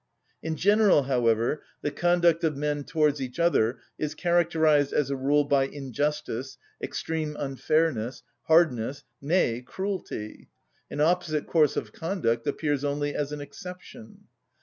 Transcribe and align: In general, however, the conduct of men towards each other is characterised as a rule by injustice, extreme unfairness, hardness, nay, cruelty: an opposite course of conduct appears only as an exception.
In 0.41 0.55
general, 0.55 1.03
however, 1.03 1.61
the 1.83 1.91
conduct 1.91 2.43
of 2.43 2.57
men 2.57 2.85
towards 2.85 3.21
each 3.21 3.39
other 3.39 3.77
is 3.99 4.15
characterised 4.15 4.91
as 4.93 5.11
a 5.11 5.15
rule 5.15 5.43
by 5.43 5.65
injustice, 5.65 6.57
extreme 6.81 7.35
unfairness, 7.37 8.23
hardness, 8.47 9.03
nay, 9.21 9.61
cruelty: 9.61 10.47
an 10.89 11.01
opposite 11.01 11.45
course 11.45 11.77
of 11.77 11.93
conduct 11.93 12.47
appears 12.47 12.83
only 12.83 13.13
as 13.13 13.31
an 13.31 13.41
exception. 13.41 14.23